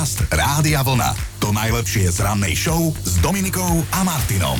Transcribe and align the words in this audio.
Podcast 0.00 0.32
Rádia 0.32 0.80
Vlna. 0.80 1.12
To 1.44 1.52
najlepšie 1.52 2.08
z 2.08 2.24
rannej 2.24 2.56
show 2.56 2.88
s 3.04 3.20
Dominikou 3.20 3.84
a 3.92 4.00
Martinom. 4.00 4.56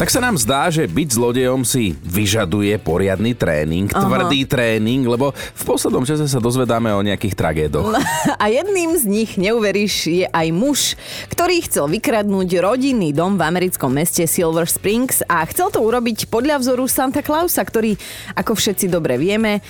Tak 0.00 0.08
sa 0.08 0.24
nám 0.24 0.40
zdá, 0.40 0.72
že 0.72 0.88
byť 0.88 1.08
zlodejom 1.12 1.60
si 1.60 1.92
vyžaduje 2.00 2.80
poriadny 2.80 3.36
tréning, 3.36 3.92
Aha. 3.92 4.00
tvrdý 4.00 4.48
tréning, 4.48 5.04
lebo 5.04 5.36
v 5.36 5.62
poslednom 5.68 6.08
čase 6.08 6.24
sa 6.24 6.40
dozvedáme 6.40 6.88
o 6.88 7.04
nejakých 7.04 7.36
tragédoch. 7.36 7.92
A 8.40 8.48
jedným 8.48 8.96
z 8.96 9.04
nich, 9.04 9.36
neuveríš, 9.36 10.08
je 10.08 10.24
aj 10.24 10.48
muž, 10.56 10.96
ktorý 11.28 11.68
chcel 11.68 11.92
vykradnúť 11.92 12.56
rodinný 12.64 13.12
dom 13.12 13.36
v 13.36 13.44
americkom 13.44 13.92
meste 13.92 14.24
Silver 14.24 14.64
Springs 14.64 15.20
a 15.28 15.44
chcel 15.52 15.68
to 15.68 15.84
urobiť 15.84 16.32
podľa 16.32 16.64
vzoru 16.64 16.88
Santa 16.88 17.20
Clausa, 17.20 17.60
ktorý, 17.60 17.92
ako 18.40 18.56
všetci 18.56 18.88
dobre 18.88 19.20
vieme, 19.20 19.60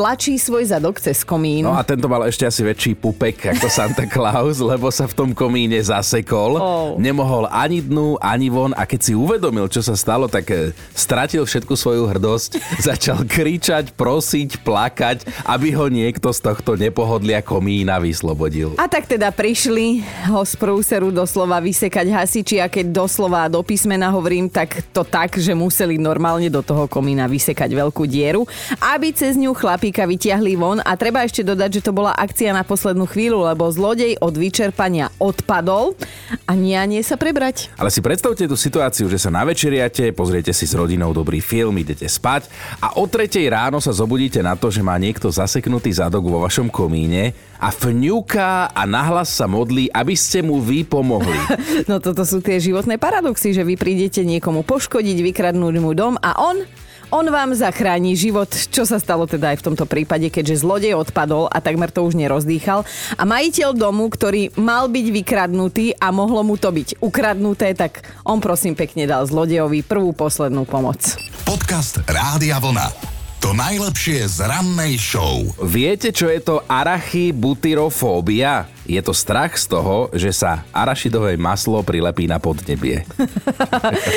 tlačí 0.00 0.40
svoj 0.40 0.72
zadok 0.72 0.96
cez 0.96 1.20
komín. 1.20 1.68
No 1.68 1.76
a 1.76 1.84
tento 1.84 2.08
mal 2.08 2.24
ešte 2.24 2.48
asi 2.48 2.64
väčší 2.64 2.96
pupek 2.96 3.52
ako 3.52 3.68
Santa 3.68 4.08
Claus, 4.08 4.56
lebo 4.72 4.88
sa 4.88 5.04
v 5.04 5.12
tom 5.12 5.30
komíne 5.36 5.76
zasekol. 5.76 6.56
Oh. 6.56 6.96
Nemohol 6.96 7.44
ani 7.52 7.84
dnu, 7.84 8.16
ani 8.16 8.48
von 8.48 8.72
a 8.72 8.88
keď 8.88 9.00
si 9.04 9.12
uvedomil, 9.12 9.68
čo 9.68 9.84
sa 9.84 9.92
stalo, 9.92 10.24
tak 10.24 10.48
e, 10.48 10.72
stratil 10.96 11.44
všetku 11.44 11.76
svoju 11.76 12.08
hrdosť, 12.08 12.50
začal 12.88 13.28
kričať, 13.28 13.92
prosiť, 13.92 14.64
plakať, 14.64 15.28
aby 15.44 15.68
ho 15.76 15.92
niekto 15.92 16.32
z 16.32 16.48
tohto 16.48 16.80
nepohodlia 16.80 17.44
komína 17.44 18.00
vyslobodil. 18.00 18.80
A 18.80 18.88
tak 18.88 19.04
teda 19.04 19.28
prišli 19.28 20.00
ho 20.32 20.40
z 20.48 20.56
prúseru 20.56 21.12
doslova 21.12 21.60
vysekať 21.60 22.08
hasiči 22.08 22.56
a 22.56 22.72
keď 22.72 23.04
doslova 23.04 23.52
do 23.52 23.60
písmena 23.60 24.08
hovorím, 24.08 24.48
tak 24.48 24.80
to 24.96 25.04
tak, 25.04 25.36
že 25.36 25.52
museli 25.52 26.00
normálne 26.00 26.48
do 26.48 26.64
toho 26.64 26.88
komína 26.88 27.28
vysekať 27.28 27.68
veľkú 27.68 28.08
dieru, 28.08 28.48
aby 28.80 29.12
cez 29.12 29.36
ňu 29.36 29.52
chlapíka 29.90 30.06
vytiahli 30.06 30.54
von 30.54 30.78
a 30.78 30.94
treba 30.94 31.26
ešte 31.26 31.42
dodať, 31.42 31.82
že 31.82 31.84
to 31.84 31.90
bola 31.90 32.14
akcia 32.14 32.54
na 32.54 32.62
poslednú 32.62 33.10
chvíľu, 33.10 33.42
lebo 33.42 33.66
zlodej 33.66 34.22
od 34.22 34.38
vyčerpania 34.38 35.10
odpadol 35.18 35.98
a 36.46 36.54
nie 36.54 37.02
sa 37.02 37.18
prebrať. 37.18 37.74
Ale 37.74 37.90
si 37.90 37.98
predstavte 37.98 38.46
tú 38.46 38.54
situáciu, 38.54 39.10
že 39.10 39.18
sa 39.18 39.34
navečeriate, 39.34 40.14
pozriete 40.14 40.54
si 40.54 40.70
s 40.70 40.78
rodinou 40.78 41.10
dobrý 41.10 41.42
film, 41.42 41.74
idete 41.82 42.06
spať 42.06 42.46
a 42.78 43.02
o 43.02 43.04
tretej 43.10 43.50
ráno 43.50 43.82
sa 43.82 43.90
zobudíte 43.90 44.38
na 44.46 44.54
to, 44.54 44.70
že 44.70 44.78
má 44.78 44.94
niekto 44.94 45.26
zaseknutý 45.26 45.90
zadok 45.90 46.30
vo 46.30 46.38
vašom 46.38 46.70
komíne 46.70 47.34
a 47.58 47.74
fňuká 47.74 48.70
a 48.70 48.82
nahlas 48.86 49.34
sa 49.34 49.50
modlí, 49.50 49.90
aby 49.90 50.14
ste 50.14 50.46
mu 50.46 50.62
vy 50.62 50.86
pomohli. 50.86 51.38
No 51.90 51.98
toto 51.98 52.22
sú 52.22 52.38
tie 52.38 52.60
životné 52.60 53.00
paradoxy, 53.00 53.50
že 53.50 53.66
vy 53.66 53.74
prídete 53.74 54.22
niekomu 54.22 54.62
poškodiť, 54.62 55.18
vykradnúť 55.26 55.74
mu 55.82 55.90
dom 55.96 56.14
a 56.20 56.38
on 56.38 56.62
on 57.10 57.26
vám 57.26 57.52
zachráni 57.52 58.14
život, 58.14 58.48
čo 58.48 58.86
sa 58.86 59.02
stalo 59.02 59.26
teda 59.26 59.52
aj 59.52 59.60
v 59.60 59.66
tomto 59.70 59.84
prípade, 59.84 60.30
keďže 60.30 60.62
zlodej 60.62 60.94
odpadol 60.94 61.50
a 61.50 61.58
takmer 61.58 61.90
to 61.90 62.06
už 62.06 62.14
nerozdýchal. 62.14 62.86
A 63.18 63.22
majiteľ 63.26 63.74
domu, 63.74 64.06
ktorý 64.06 64.54
mal 64.54 64.86
byť 64.86 65.06
vykradnutý 65.10 65.98
a 65.98 66.14
mohlo 66.14 66.46
mu 66.46 66.54
to 66.54 66.70
byť 66.70 67.02
ukradnuté, 67.02 67.74
tak 67.74 68.06
on 68.22 68.38
prosím 68.38 68.78
pekne 68.78 69.10
dal 69.10 69.26
zlodejovi 69.26 69.82
prvú 69.82 70.14
poslednú 70.14 70.62
pomoc. 70.64 71.02
Podcast 71.42 71.98
Rádia 72.06 72.62
Vlna. 72.62 73.18
To 73.40 73.56
najlepšie 73.56 74.28
z 74.28 74.44
rannej 74.44 75.00
show. 75.00 75.40
Viete, 75.64 76.12
čo 76.12 76.28
je 76.28 76.44
to 76.44 76.60
arachibutyrofóbia? 76.68 78.68
Je 78.90 78.98
to 78.98 79.14
strach 79.14 79.54
z 79.54 79.70
toho, 79.70 80.10
že 80.10 80.34
sa 80.34 80.66
arašidové 80.74 81.38
maslo 81.38 81.78
prilepí 81.86 82.26
na 82.26 82.42
podnebie. 82.42 83.06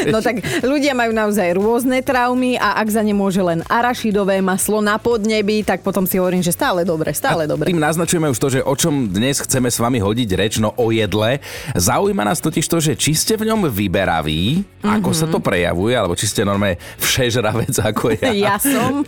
No 0.09 0.19
tak 0.19 0.43
ľudia 0.61 0.93
majú 0.93 1.15
naozaj 1.15 1.55
rôzne 1.57 2.03
traumy 2.03 2.59
a 2.59 2.77
ak 2.81 2.87
za 2.91 3.01
ne 3.01 3.15
môže 3.15 3.39
len 3.39 3.63
arašidové 3.65 4.41
maslo 4.43 4.83
na 4.83 4.99
podnebi, 4.99 5.63
tak 5.63 5.81
potom 5.81 6.03
si 6.03 6.19
hovorím, 6.19 6.43
že 6.43 6.53
stále 6.53 6.83
dobre, 6.83 7.15
stále 7.15 7.47
dobre. 7.49 7.69
Tým 7.69 7.81
naznačujeme 7.81 8.29
už 8.29 8.39
to, 8.39 8.47
že 8.49 8.59
o 8.61 8.73
čom 8.75 9.09
dnes 9.09 9.41
chceme 9.41 9.69
s 9.69 9.77
vami 9.79 10.01
hodiť 10.01 10.29
reč, 10.37 10.53
no 10.57 10.75
o 10.75 10.89
jedle. 10.89 11.39
Zaujíma 11.73 12.23
nás 12.25 12.41
totiž 12.43 12.65
to, 12.67 12.77
že 12.83 12.93
či 12.97 13.13
ste 13.15 13.33
v 13.39 13.49
ňom 13.49 13.69
vyberaví, 13.69 14.63
mm-hmm. 14.63 14.93
ako 15.01 15.09
sa 15.15 15.25
to 15.29 15.39
prejavuje, 15.39 15.93
alebo 15.93 16.17
či 16.17 16.25
ste 16.29 16.47
normálne 16.47 16.79
všežravec 16.99 17.75
ako 17.93 18.05
ja. 18.19 18.31
Ja 18.53 18.55
som. 18.59 19.05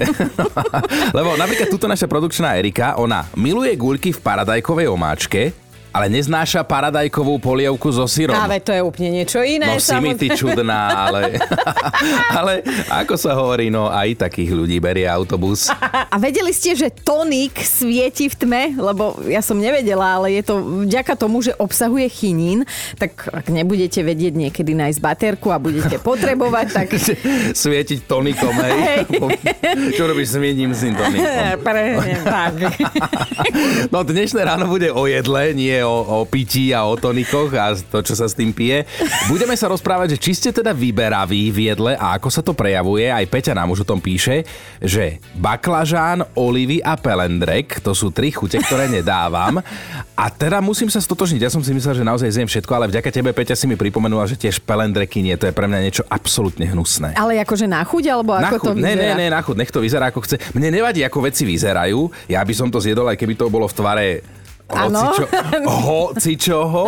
Lebo 1.18 1.36
napríklad 1.36 1.68
túto 1.72 1.90
naša 1.90 2.08
produkčná 2.08 2.56
Erika, 2.56 2.96
ona 3.00 3.28
miluje 3.36 3.76
guľky 3.76 4.12
v 4.16 4.20
paradajkovej 4.20 4.88
omáčke, 4.92 5.55
ale 5.96 6.12
neznáša 6.12 6.60
paradajkovú 6.68 7.40
polievku 7.40 7.88
so 7.88 8.04
syrom. 8.04 8.36
Práve 8.36 8.60
to 8.60 8.76
je 8.76 8.84
úplne 8.84 9.24
niečo 9.24 9.40
iné. 9.40 9.64
No 9.64 9.80
si 9.80 9.96
mi 10.04 10.12
ty 10.20 10.28
čudná, 10.36 11.08
ale, 11.08 11.40
ale 12.44 12.54
ako 12.92 13.16
sa 13.16 13.32
hovorí, 13.32 13.72
no 13.72 13.88
aj 13.88 14.28
takých 14.28 14.52
ľudí 14.52 14.76
berie 14.84 15.08
autobus. 15.08 15.72
A 16.14 16.20
vedeli 16.20 16.52
ste, 16.52 16.76
že 16.76 16.92
tonik 16.92 17.64
svieti 17.64 18.28
v 18.28 18.36
tme? 18.36 18.64
Lebo 18.76 19.24
ja 19.32 19.40
som 19.40 19.56
nevedela, 19.56 20.20
ale 20.20 20.36
je 20.36 20.44
to 20.44 20.84
vďaka 20.84 21.16
tomu, 21.16 21.40
že 21.40 21.56
obsahuje 21.56 22.08
chinín. 22.12 22.68
Tak 23.00 23.32
ak 23.32 23.48
nebudete 23.48 24.04
vedieť 24.04 24.36
niekedy 24.36 24.76
nájsť 24.76 25.00
baterku 25.00 25.52
a 25.52 25.60
budete 25.60 25.96
potrebovať, 26.08 26.68
tak... 26.76 26.88
Svietiť 27.56 28.04
tonikom, 28.04 28.52
hej? 28.52 28.76
Hej. 28.76 29.02
Čo 29.96 30.12
robíš 30.12 30.36
s 30.36 30.38
miením 30.40 30.72
s 30.76 30.84
tonikom? 30.84 31.64
Presne 31.64 32.16
tak. 32.24 32.54
No 33.92 34.04
dnešné 34.04 34.42
ráno 34.44 34.68
bude 34.68 34.92
o 34.92 35.04
jedle, 35.08 35.52
nie 35.56 35.85
o, 35.85 35.85
o 35.88 36.26
pití 36.26 36.74
a 36.74 36.84
o 36.84 36.94
tonikoch 36.94 37.52
a 37.54 37.74
to, 37.74 38.02
čo 38.02 38.14
sa 38.14 38.26
s 38.26 38.34
tým 38.34 38.52
pije. 38.52 38.84
Budeme 39.28 39.54
sa 39.54 39.70
rozprávať, 39.70 40.18
že 40.18 40.22
či 40.22 40.32
ste 40.34 40.50
teda 40.50 40.72
vyberaví 40.72 41.50
v 41.50 41.72
jedle 41.72 41.94
a 41.94 42.18
ako 42.18 42.28
sa 42.28 42.42
to 42.42 42.52
prejavuje. 42.52 43.08
Aj 43.08 43.24
Peťa 43.24 43.54
nám 43.54 43.72
už 43.72 43.86
o 43.86 43.90
tom 43.90 44.00
píše, 44.00 44.44
že 44.78 45.22
baklažán, 45.36 46.26
olivy 46.34 46.80
a 46.80 46.96
pelendrek, 46.96 47.80
to 47.80 47.94
sú 47.94 48.10
tri 48.10 48.30
chute, 48.30 48.58
ktoré 48.58 48.90
nedávam. 48.90 49.62
A 50.16 50.26
teda 50.28 50.60
musím 50.60 50.88
sa 50.88 51.00
stotožniť. 51.00 51.42
Ja 51.42 51.52
som 51.52 51.62
si 51.62 51.72
myslel, 51.72 52.00
že 52.00 52.08
naozaj 52.08 52.30
zjem 52.32 52.50
všetko, 52.50 52.72
ale 52.72 52.90
vďaka 52.90 53.10
tebe, 53.12 53.32
Peťa, 53.32 53.54
si 53.54 53.66
mi 53.66 53.76
pripomenula, 53.76 54.26
že 54.26 54.36
tiež 54.36 54.64
pelendreky 54.64 55.20
nie. 55.20 55.36
To 55.36 55.46
je 55.46 55.54
pre 55.54 55.68
mňa 55.68 55.80
niečo 55.80 56.04
absolútne 56.08 56.66
hnusné. 56.66 57.14
Ale 57.16 57.38
akože 57.40 57.68
na 57.68 57.84
chuť, 57.84 58.04
alebo 58.10 58.34
Na 58.34 58.48
ako 58.48 58.56
to 58.58 58.72
chuť, 58.72 58.80
ne, 58.80 58.94
vyzerá? 58.96 59.04
ne, 59.04 59.12
ne, 59.16 59.28
na 59.30 59.40
chuť, 59.44 59.56
nech 59.56 59.72
to 59.72 59.80
vyzerá 59.84 60.06
ako 60.10 60.20
chce. 60.24 60.36
Mne 60.56 60.70
nevadí, 60.72 61.04
ako 61.04 61.20
veci 61.24 61.44
vyzerajú. 61.44 62.00
Ja 62.32 62.42
by 62.42 62.54
som 62.56 62.68
to 62.72 62.80
zjedol, 62.80 63.12
aj 63.12 63.20
keby 63.20 63.36
to 63.36 63.52
bolo 63.52 63.68
v 63.68 63.76
tvare 63.76 64.06
Áno. 64.66 65.14
Hocičo, 65.14 65.26
hocičoho, 65.86 66.84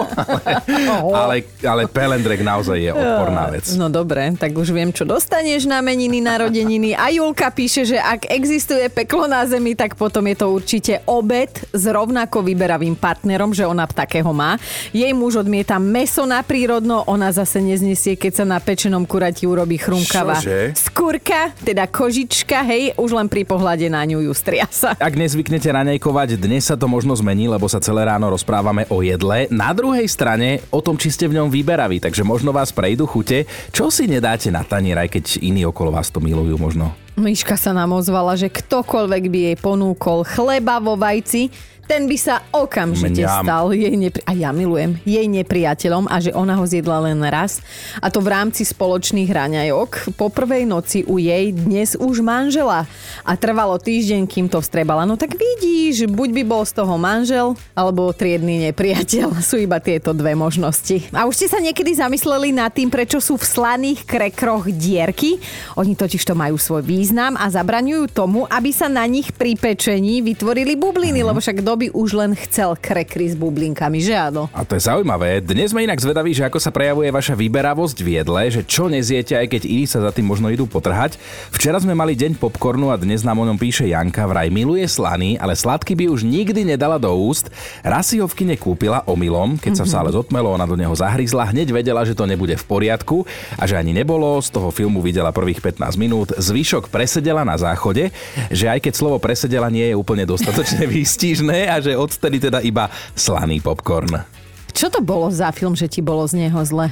ale, 1.13 1.13
ale, 1.13 1.35
ale 1.61 1.83
pelendrek 1.85 2.41
naozaj 2.41 2.77
je 2.81 2.89
odporná 2.89 3.53
vec. 3.53 3.69
No 3.77 3.85
dobre, 3.93 4.33
tak 4.33 4.57
už 4.57 4.73
viem, 4.73 4.89
čo 4.89 5.05
dostaneš 5.05 5.69
na 5.69 5.77
meniny, 5.85 6.17
narodeniny. 6.17 6.97
A 6.97 7.13
Julka 7.13 7.53
píše, 7.53 7.85
že 7.85 8.01
ak 8.01 8.33
existuje 8.33 8.89
peklo 8.89 9.29
na 9.29 9.45
zemi, 9.45 9.77
tak 9.77 9.93
potom 9.93 10.25
je 10.25 10.35
to 10.41 10.49
určite 10.49 11.05
obed 11.05 11.53
s 11.69 11.83
rovnako 11.85 12.41
vyberavým 12.41 12.97
partnerom, 12.97 13.53
že 13.53 13.61
ona 13.69 13.85
takého 13.85 14.33
má. 14.33 14.57
Jej 14.89 15.13
muž 15.13 15.45
odmieta 15.45 15.77
meso 15.77 16.25
na 16.25 16.41
prírodno, 16.41 17.05
ona 17.05 17.29
zase 17.29 17.61
neznesie, 17.61 18.17
keď 18.17 18.41
sa 18.41 18.45
na 18.49 18.57
pečenom 18.57 19.05
kurati 19.05 19.45
urobí 19.45 19.77
chrumkavá 19.77 20.41
Čože? 20.41 20.73
skúrka, 20.73 21.53
teda 21.61 21.85
kožička, 21.85 22.65
hej, 22.65 22.97
už 22.97 23.13
len 23.13 23.29
pri 23.29 23.45
pohľade 23.45 23.85
na 23.85 24.01
ňu 24.01 24.25
ju 24.25 24.33
striasa. 24.33 24.97
Ak 24.97 25.13
nezvyknete 25.13 25.69
raňajkovať, 25.69 26.41
dnes 26.41 26.65
sa 26.65 26.73
to 26.73 26.89
možno 26.89 27.13
zmení, 27.13 27.45
lebo 27.45 27.66
sa 27.71 27.83
celé 27.83 28.03
ráno 28.07 28.31
rozprávame 28.31 28.87
o 28.89 28.99
jedle. 28.99 29.47
Na 29.53 29.71
druhej 29.71 30.07
strane 30.09 30.59
o 30.73 30.83
tom, 30.83 30.99
či 30.99 31.13
ste 31.13 31.27
v 31.29 31.39
ňom 31.39 31.47
vyberaví, 31.47 32.03
takže 32.03 32.27
možno 32.27 32.51
vás 32.51 32.75
prejdú 32.75 33.07
chute. 33.07 33.47
Čo 33.71 33.87
si 33.93 34.09
nedáte 34.09 34.51
na 34.51 34.67
tanier, 34.67 34.99
aj 34.99 35.13
keď 35.13 35.25
iní 35.45 35.63
okolo 35.63 35.95
vás 35.95 36.11
to 36.11 36.19
milujú 36.19 36.59
možno? 36.59 37.06
Myška 37.17 37.57
sa 37.57 37.73
nám 37.73 37.97
ozvala, 37.97 38.37
že 38.37 38.45
ktokoľvek 38.45 39.23
by 39.33 39.39
jej 39.49 39.57
ponúkol 39.57 40.21
chleba 40.21 40.77
vo 40.77 40.93
vajci, 40.93 41.49
ten 41.87 42.03
by 42.03 42.17
sa 42.19 42.43
okamžite 42.51 43.23
Mňam. 43.23 43.47
stal 43.47 43.71
jej 43.71 43.95
nepri- 43.95 44.19
a 44.27 44.35
ja 44.35 44.51
milujem 44.51 44.99
jej 45.07 45.23
nepriateľom 45.23 46.11
a 46.11 46.19
že 46.19 46.35
ona 46.35 46.59
ho 46.59 46.67
zjedla 46.67 47.07
len 47.07 47.23
raz 47.23 47.63
a 48.03 48.11
to 48.11 48.19
v 48.19 48.27
rámci 48.27 48.67
spoločných 48.67 49.31
raňajok 49.31 50.19
po 50.19 50.27
prvej 50.27 50.67
noci 50.67 51.07
u 51.07 51.15
jej 51.15 51.55
dnes 51.55 51.95
už 51.95 52.19
manžela 52.19 52.83
a 53.23 53.31
trvalo 53.39 53.79
týždeň, 53.79 54.27
kým 54.27 54.51
to 54.51 54.59
vstrebala. 54.59 55.07
No 55.07 55.15
tak 55.15 55.39
vidíš, 55.39 56.11
buď 56.11 56.29
by 56.35 56.43
bol 56.43 56.67
z 56.67 56.75
toho 56.75 56.99
manžel 56.99 57.55
alebo 57.71 58.11
triedny 58.11 58.67
nepriateľ. 58.67 59.39
Sú 59.47 59.55
iba 59.55 59.79
tieto 59.79 60.11
dve 60.11 60.35
možnosti. 60.35 61.07
A 61.15 61.23
už 61.23 61.39
ste 61.39 61.47
sa 61.47 61.63
niekedy 61.63 61.95
zamysleli 61.95 62.51
nad 62.51 62.75
tým, 62.75 62.91
prečo 62.91 63.23
sú 63.23 63.39
v 63.39 63.47
slaných 63.47 64.03
krekroch 64.03 64.67
dierky? 64.67 65.39
Oni 65.79 65.95
totiž 65.95 66.19
to 66.27 66.35
majú 66.35 66.59
svoj 66.59 66.83
význam 66.83 67.06
a 67.15 67.45
zabraňujú 67.47 68.11
tomu, 68.11 68.43
aby 68.51 68.75
sa 68.75 68.91
na 68.91 69.07
nich 69.07 69.31
pri 69.31 69.55
pečení 69.55 70.19
vytvorili 70.19 70.75
bubliny, 70.75 71.23
lebo 71.23 71.39
však 71.39 71.63
kto 71.63 71.73
by 71.79 71.87
už 71.95 72.09
len 72.19 72.31
chcel 72.35 72.75
krekry 72.75 73.31
s 73.31 73.35
bublinkami, 73.39 74.03
že 74.03 74.11
áno? 74.11 74.51
A 74.51 74.67
to 74.67 74.75
je 74.75 74.83
zaujímavé. 74.83 75.39
Dnes 75.39 75.71
sme 75.71 75.87
inak 75.87 76.03
zvedaví, 76.03 76.35
že 76.35 76.43
ako 76.43 76.59
sa 76.59 76.67
prejavuje 76.67 77.07
vaša 77.07 77.39
vyberavosť 77.39 77.97
v 78.03 78.09
jedle, 78.19 78.41
že 78.51 78.61
čo 78.67 78.91
neziete, 78.91 79.39
aj 79.39 79.47
keď 79.47 79.61
iní 79.63 79.87
sa 79.87 80.03
za 80.03 80.11
tým 80.11 80.27
možno 80.27 80.51
idú 80.51 80.67
potrhať. 80.67 81.15
Včera 81.55 81.79
sme 81.79 81.95
mali 81.95 82.11
deň 82.11 82.35
popcornu 82.35 82.91
a 82.91 82.99
dnes 82.99 83.23
nám 83.23 83.39
o 83.39 83.47
ňom 83.47 83.55
píše 83.55 83.87
Janka, 83.87 84.27
vraj 84.27 84.51
miluje 84.51 84.83
slaný, 84.83 85.39
ale 85.39 85.55
sladký 85.55 85.95
by 85.95 86.11
už 86.11 86.27
nikdy 86.27 86.67
nedala 86.67 86.99
do 86.99 87.09
úst. 87.15 87.47
Raz 87.87 88.11
si 88.11 88.19
ho 88.19 88.27
v 88.27 88.35
kine 88.35 88.55
kúpila 88.59 89.07
omylom, 89.07 89.55
keď 89.55 89.79
sa 89.79 89.83
v 89.87 89.93
sále 89.95 90.09
zotmelo, 90.11 90.51
ona 90.51 90.67
do 90.67 90.75
neho 90.75 90.91
zahryzla, 90.91 91.55
hneď 91.55 91.71
vedela, 91.71 92.03
že 92.03 92.13
to 92.13 92.27
nebude 92.27 92.59
v 92.59 92.65
poriadku 92.67 93.23
a 93.55 93.63
že 93.63 93.79
ani 93.79 93.95
nebolo, 93.95 94.43
z 94.43 94.51
toho 94.51 94.69
filmu 94.75 94.99
videla 94.99 95.31
prvých 95.31 95.63
15 95.63 95.95
minút, 95.95 96.35
zvyšok 96.35 96.89
presedela 96.97 97.45
na 97.45 97.53
záchode, 97.53 98.09
že 98.49 98.65
aj 98.65 98.81
keď 98.81 98.93
slovo 98.97 99.21
presedela 99.21 99.69
nie 99.69 99.93
je 99.93 99.95
úplne 99.95 100.25
dostatočne 100.25 100.89
výstižné 100.97 101.69
a 101.69 101.77
že 101.77 101.93
odtedy 101.93 102.41
teda 102.41 102.65
iba 102.65 102.89
slaný 103.13 103.61
popcorn. 103.61 104.25
čo 104.73 104.89
to 104.89 105.05
bolo 105.05 105.29
za 105.29 105.53
film, 105.53 105.77
že 105.77 105.85
ti 105.85 106.01
bolo 106.01 106.25
z 106.25 106.41
neho 106.41 106.57
zle? 106.65 106.89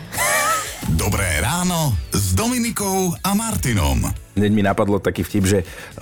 Dobré 0.94 1.42
ráno 1.42 1.98
s 2.14 2.38
Dominikou 2.38 3.18
a 3.26 3.34
Martinom. 3.34 4.25
Hneď 4.36 4.52
mi 4.52 4.60
napadlo 4.60 5.00
taký 5.00 5.24
vtip, 5.24 5.48
že 5.48 5.60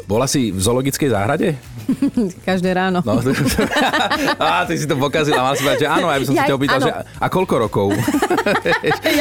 bola 0.09 0.25
si 0.25 0.50
v 0.50 0.57
zoologickej 0.57 1.09
záhrade? 1.13 1.53
Každé 2.50 2.74
ráno. 2.74 3.06
No, 3.06 3.21
á, 4.41 4.65
ty 4.65 4.74
si 4.74 4.89
to 4.89 4.97
pokazila, 4.97 5.45
mal 5.45 5.53
si 5.53 5.62
že 5.62 5.85
áno, 5.85 6.09
ja 6.09 6.18
by 6.18 6.25
som 6.25 6.33
Jaj, 6.33 6.41
si 6.41 6.50
ťa 6.50 6.56
opýtal, 6.57 6.80
áno. 6.81 6.88
že 6.89 6.91
a 6.97 7.27
koľko 7.30 7.56
rokov? 7.69 7.88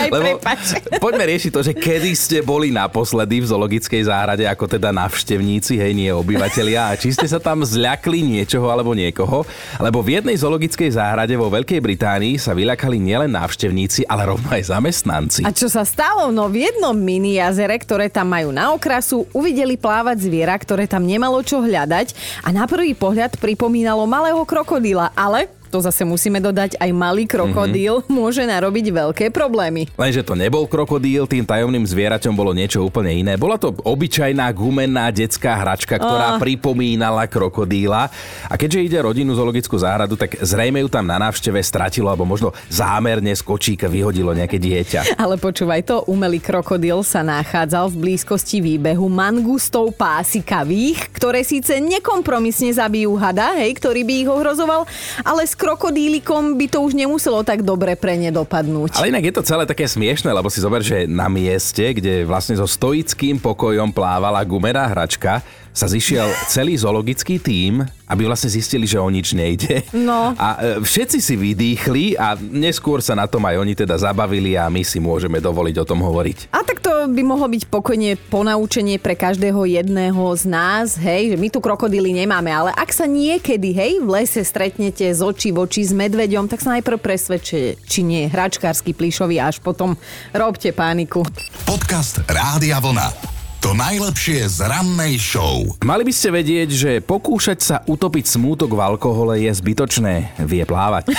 Prepáč. 0.08 0.80
poďme 0.96 1.28
riešiť 1.28 1.50
to, 1.52 1.60
že 1.60 1.72
kedy 1.76 2.10
ste 2.16 2.38
boli 2.40 2.72
naposledy 2.72 3.44
v 3.44 3.46
zoologickej 3.52 4.08
záhrade, 4.08 4.44
ako 4.48 4.64
teda 4.64 4.88
navštevníci, 4.96 5.76
hej, 5.76 5.92
nie 5.92 6.08
obyvateľia, 6.08 6.92
a 6.92 6.96
či 6.96 7.12
ste 7.12 7.28
sa 7.28 7.36
tam 7.36 7.60
zľakli 7.60 8.24
niečoho 8.24 8.72
alebo 8.72 8.96
niekoho, 8.96 9.44
lebo 9.76 10.00
v 10.00 10.20
jednej 10.20 10.40
zoologickej 10.40 10.96
záhrade 10.96 11.36
vo 11.36 11.52
Veľkej 11.52 11.84
Británii 11.84 12.40
sa 12.40 12.56
vyľakali 12.56 12.96
nielen 12.96 13.28
návštevníci, 13.36 14.08
ale 14.08 14.24
rovno 14.24 14.48
aj 14.48 14.72
zamestnanci. 14.72 15.44
A 15.44 15.52
čo 15.52 15.68
sa 15.68 15.84
stalo? 15.84 16.32
No 16.32 16.48
v 16.48 16.64
jednom 16.64 16.96
mini 16.96 17.36
jazere, 17.36 17.76
ktoré 17.76 18.08
tam 18.08 18.32
majú 18.32 18.48
na 18.54 18.72
okrasu, 19.02 19.26
uvideli 19.34 19.74
plávať 19.74 20.30
zviera, 20.30 20.54
ktoré 20.54 20.86
tam 20.86 21.02
nemalo 21.02 21.42
čo 21.42 21.58
hľadať 21.58 22.14
a 22.46 22.54
na 22.54 22.70
prvý 22.70 22.94
pohľad 22.94 23.34
pripomínalo 23.34 24.06
malého 24.06 24.38
krokodíla, 24.46 25.10
ale 25.18 25.50
to 25.72 25.80
zase 25.80 26.04
musíme 26.04 26.36
dodať, 26.36 26.76
aj 26.76 26.90
malý 26.92 27.24
krokodíl 27.24 28.04
mm-hmm. 28.04 28.12
môže 28.12 28.44
narobiť 28.44 28.86
veľké 28.92 29.24
problémy. 29.32 29.88
Lenže 29.96 30.20
to 30.20 30.36
nebol 30.36 30.68
krokodíl, 30.68 31.24
tým 31.24 31.48
tajomným 31.48 31.88
zvieraťom 31.88 32.36
bolo 32.36 32.52
niečo 32.52 32.84
úplne 32.84 33.08
iné. 33.16 33.40
Bola 33.40 33.56
to 33.56 33.72
obyčajná 33.72 34.44
gumenná 34.52 35.08
detská 35.08 35.56
hračka, 35.56 35.96
ktorá 35.96 36.36
Ah. 36.36 36.40
pripomínala 36.42 37.24
krokodíla. 37.24 38.12
A 38.50 38.54
keďže 38.60 38.84
ide 38.84 38.96
o 39.00 39.08
rodinnú 39.08 39.32
zoologickú 39.32 39.80
záhradu, 39.80 40.20
tak 40.20 40.36
zrejme 40.44 40.84
ju 40.84 40.88
tam 40.92 41.08
na 41.08 41.16
návšteve 41.16 41.62
stratilo, 41.64 42.12
alebo 42.12 42.28
možno 42.28 42.52
zámerne 42.68 43.32
z 43.32 43.40
kočíka 43.40 43.88
vyhodilo 43.88 44.36
nejaké 44.36 44.60
dieťa. 44.60 45.16
Ale 45.16 45.38
počúvaj 45.38 45.86
to, 45.86 46.04
umelý 46.10 46.42
krokodíl 46.42 47.00
sa 47.06 47.24
nachádzal 47.24 47.88
v 47.94 47.96
blízkosti 48.10 48.60
výbehu 48.60 49.06
mangustov 49.06 49.94
pásikavých, 49.94 51.14
ktoré 51.14 51.46
síce 51.46 51.78
nekompromisne 51.78 52.74
zabijú 52.74 53.14
hada, 53.16 53.54
hej, 53.56 53.78
ktorý 53.78 54.02
by 54.02 54.14
ich 54.26 54.28
ohrozoval, 54.28 54.82
ale 55.22 55.46
s 55.46 55.54
krokodílikom 55.62 56.58
by 56.58 56.66
to 56.66 56.82
už 56.82 56.98
nemuselo 56.98 57.46
tak 57.46 57.62
dobre 57.62 57.94
pre 57.94 58.18
ne 58.18 58.34
dopadnúť. 58.34 58.98
Ale 58.98 59.14
inak 59.14 59.30
je 59.30 59.34
to 59.38 59.46
celé 59.46 59.62
také 59.62 59.86
smiešne, 59.86 60.34
lebo 60.34 60.50
si 60.50 60.58
zober, 60.58 60.82
že 60.82 61.06
na 61.06 61.30
mieste, 61.30 61.94
kde 61.94 62.26
vlastne 62.26 62.58
so 62.58 62.66
stoickým 62.66 63.38
pokojom 63.38 63.94
plávala 63.94 64.42
gumená 64.42 64.90
hračka, 64.90 65.38
sa 65.72 65.88
zišiel 65.88 66.28
celý 66.52 66.76
zoologický 66.76 67.40
tím, 67.40 67.80
aby 68.04 68.28
vlastne 68.28 68.52
zistili, 68.52 68.84
že 68.84 69.00
o 69.00 69.08
nič 69.08 69.32
nejde. 69.32 69.80
No. 69.96 70.36
A 70.36 70.48
e, 70.60 70.84
všetci 70.84 71.18
si 71.18 71.34
vydýchli 71.36 72.20
a 72.20 72.36
neskôr 72.36 73.00
sa 73.00 73.16
na 73.16 73.24
tom 73.24 73.40
aj 73.48 73.56
oni 73.56 73.72
teda 73.72 73.96
zabavili 73.96 74.52
a 74.52 74.68
my 74.68 74.84
si 74.84 75.00
môžeme 75.00 75.40
dovoliť 75.40 75.76
o 75.80 75.88
tom 75.88 76.04
hovoriť. 76.04 76.52
A 76.52 76.60
tak 76.60 76.84
to 76.84 77.08
by 77.08 77.22
mohlo 77.24 77.48
byť 77.48 77.72
pokojne 77.72 78.20
ponaučenie 78.28 79.00
pre 79.00 79.16
každého 79.16 79.64
jedného 79.64 80.22
z 80.36 80.44
nás, 80.44 81.00
hej, 81.00 81.32
že 81.32 81.36
my 81.40 81.48
tu 81.48 81.58
krokodíly 81.64 82.12
nemáme, 82.12 82.52
ale 82.52 82.70
ak 82.76 82.92
sa 82.92 83.08
niekedy, 83.08 83.72
hej, 83.72 83.92
v 84.04 84.08
lese 84.12 84.44
stretnete 84.44 85.08
z 85.08 85.20
očí 85.24 85.48
v 85.56 85.64
oči 85.64 85.88
s 85.88 85.92
medveďom, 85.96 86.52
tak 86.52 86.60
sa 86.60 86.76
najprv 86.76 87.00
presvedčte, 87.00 87.80
či 87.88 88.00
nie 88.04 88.28
je 88.28 88.32
hračkársky 88.32 88.92
plíšový 88.92 89.40
a 89.40 89.48
až 89.48 89.64
potom 89.64 89.96
robte 90.36 90.68
paniku. 90.76 91.24
Podcast 91.64 92.20
Rádia 92.28 92.76
Vlna. 92.76 93.41
To 93.62 93.78
najlepšie 93.78 94.42
z 94.50 94.66
rannej 94.66 95.22
show. 95.22 95.62
Mali 95.86 96.02
by 96.02 96.10
ste 96.10 96.34
vedieť, 96.34 96.68
že 96.74 96.90
pokúšať 96.98 97.58
sa 97.62 97.76
utopiť 97.86 98.34
smútok 98.34 98.74
v 98.74 98.82
alkohole 98.82 99.38
je 99.38 99.54
zbytočné. 99.54 100.34
Vie 100.42 100.66
plávať. 100.66 101.14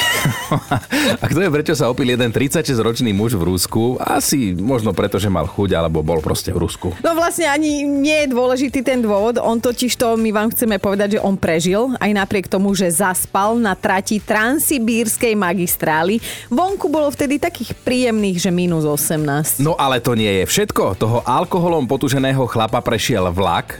a 1.24 1.26
kto 1.32 1.40
je, 1.40 1.48
prečo 1.48 1.72
sa 1.72 1.88
opil 1.88 2.12
jeden 2.12 2.36
36-ročný 2.36 3.16
muž 3.16 3.40
v 3.40 3.48
Rusku? 3.48 3.96
Asi 3.96 4.52
možno 4.60 4.92
preto, 4.92 5.24
že 5.24 5.32
mal 5.32 5.48
chuť, 5.48 5.72
alebo 5.72 6.04
bol 6.04 6.20
proste 6.20 6.52
v 6.52 6.68
Rusku. 6.68 6.92
No 7.00 7.16
vlastne 7.16 7.48
ani 7.48 7.88
nie 7.88 8.28
je 8.28 8.36
dôležitý 8.36 8.84
ten 8.84 9.00
dôvod, 9.00 9.40
on 9.40 9.64
totiž 9.64 9.96
to, 9.96 10.20
my 10.20 10.36
vám 10.36 10.52
chceme 10.52 10.76
povedať, 10.84 11.16
že 11.16 11.24
on 11.24 11.40
prežil, 11.40 11.96
aj 11.96 12.12
napriek 12.12 12.52
tomu, 12.52 12.76
že 12.76 12.92
zaspal 12.92 13.56
na 13.56 13.72
trati 13.72 14.20
Transsibírskej 14.20 15.32
magistrály. 15.40 16.20
Vonku 16.52 16.92
bolo 16.92 17.08
vtedy 17.08 17.40
takých 17.40 17.72
príjemných, 17.88 18.36
že 18.36 18.52
minus 18.52 18.84
18. 18.84 19.64
No 19.64 19.80
ale 19.80 20.04
to 20.04 20.12
nie 20.12 20.44
je 20.44 20.52
všetko. 20.52 21.00
Toho 21.00 21.24
alkoholom 21.24 21.88
potuženého 21.88 22.33
chlapa 22.50 22.82
prešiel 22.82 23.30
vlak 23.30 23.78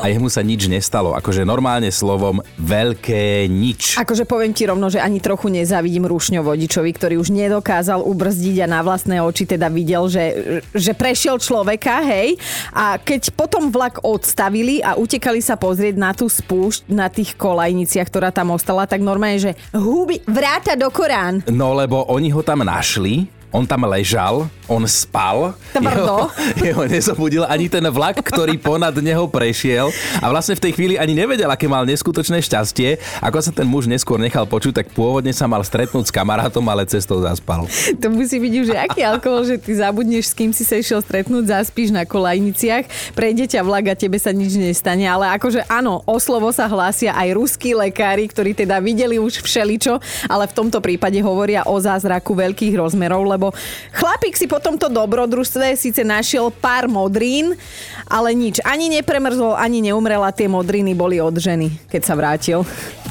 a 0.00 0.08
jemu 0.08 0.32
sa 0.32 0.40
nič 0.40 0.66
nestalo. 0.66 1.12
Akože 1.12 1.44
normálne 1.44 1.92
slovom 1.92 2.40
veľké 2.56 3.44
nič. 3.52 4.00
Akože 4.00 4.24
poviem 4.24 4.56
ti 4.56 4.64
rovno, 4.64 4.88
že 4.88 5.04
ani 5.04 5.20
trochu 5.20 5.52
nezávidím 5.52 6.08
rušňo 6.08 6.40
vodičovi, 6.40 6.90
ktorý 6.96 7.14
už 7.20 7.28
nedokázal 7.28 8.00
ubrzdiť 8.00 8.64
a 8.64 8.70
na 8.70 8.80
vlastné 8.80 9.20
oči 9.20 9.44
teda 9.44 9.68
videl, 9.68 10.08
že, 10.08 10.24
že 10.72 10.96
prešiel 10.96 11.36
človeka, 11.36 12.00
hej. 12.08 12.40
A 12.72 12.96
keď 12.96 13.36
potom 13.36 13.68
vlak 13.68 14.00
odstavili 14.00 14.80
a 14.80 14.96
utekali 14.96 15.44
sa 15.44 15.60
pozrieť 15.60 15.94
na 16.00 16.16
tú 16.16 16.26
spúšť, 16.26 16.88
na 16.88 17.12
tých 17.12 17.36
kolajniciach, 17.36 18.08
ktorá 18.08 18.32
tam 18.32 18.56
ostala, 18.56 18.88
tak 18.88 19.04
normálne, 19.04 19.40
že 19.40 19.52
huby, 19.76 20.24
vráta 20.24 20.72
do 20.72 20.88
Korán. 20.88 21.44
No 21.52 21.76
lebo 21.76 22.08
oni 22.08 22.32
ho 22.32 22.40
tam 22.40 22.64
našli, 22.64 23.28
on 23.54 23.62
tam 23.70 23.86
ležal, 23.86 24.50
on 24.66 24.88
spal. 24.88 25.52
Tvrdo. 25.76 26.32
Jeho, 26.56 26.64
jeho 26.68 26.82
nezobudil 26.88 27.44
ani 27.44 27.68
ten 27.68 27.84
vlak, 27.92 28.24
ktorý 28.24 28.56
ponad 28.56 28.96
neho 28.96 29.28
prešiel 29.28 29.92
a 30.20 30.26
vlastne 30.32 30.56
v 30.56 30.64
tej 30.68 30.72
chvíli 30.72 30.94
ani 30.96 31.12
nevedel, 31.12 31.48
aké 31.50 31.68
mal 31.68 31.84
neskutočné 31.84 32.40
šťastie. 32.40 32.96
Ako 33.20 33.44
sa 33.44 33.52
ten 33.52 33.68
muž 33.68 33.84
neskôr 33.84 34.16
nechal 34.16 34.48
počuť, 34.48 34.84
tak 34.84 34.86
pôvodne 34.96 35.32
sa 35.36 35.44
mal 35.44 35.60
stretnúť 35.60 36.08
s 36.08 36.12
kamarátom, 36.12 36.64
ale 36.64 36.88
cestou 36.88 37.20
zaspal. 37.20 37.68
To 38.00 38.06
musí 38.08 38.40
byť 38.40 38.52
už 38.64 38.68
aký 38.72 39.00
alkohol, 39.04 39.44
že 39.44 39.60
ty 39.60 39.76
zabudneš, 39.76 40.32
s 40.32 40.34
kým 40.36 40.50
si 40.56 40.64
sa 40.64 40.80
išiel 40.80 41.04
stretnúť, 41.04 41.44
zaspíš 41.50 41.92
na 41.92 42.08
kolajniciach, 42.08 43.12
prejde 43.12 43.56
ťa 43.56 43.60
vlak 43.60 43.92
a 43.92 43.94
tebe 43.98 44.16
sa 44.16 44.32
nič 44.32 44.56
nestane. 44.56 45.04
Ale 45.04 45.28
akože 45.36 45.68
áno, 45.68 46.00
o 46.08 46.16
slovo 46.16 46.48
sa 46.54 46.64
hlásia 46.64 47.12
aj 47.12 47.28
ruskí 47.36 47.76
lekári, 47.76 48.24
ktorí 48.28 48.56
teda 48.56 48.80
videli 48.80 49.20
už 49.20 49.44
všeličo, 49.44 50.00
ale 50.30 50.48
v 50.48 50.56
tomto 50.56 50.80
prípade 50.80 51.20
hovoria 51.20 51.66
o 51.68 51.76
zázraku 51.76 52.32
veľkých 52.32 52.74
rozmerov, 52.80 53.28
lebo 53.28 53.52
chlapík 53.92 54.38
si 54.38 54.46
po 54.54 54.62
tomto 54.62 54.86
dobrodružstve 54.86 55.74
síce 55.74 56.06
našiel 56.06 56.46
pár 56.54 56.86
modrín, 56.86 57.58
ale 58.06 58.30
nič. 58.38 58.62
Ani 58.62 58.86
nepremrzol, 58.86 59.58
ani 59.58 59.82
neumrel 59.82 60.22
a 60.22 60.30
tie 60.30 60.46
modriny 60.46 60.94
boli 60.94 61.18
od 61.18 61.34
ženy, 61.34 61.74
keď 61.90 62.02
sa 62.06 62.14
vrátil. 62.14 62.62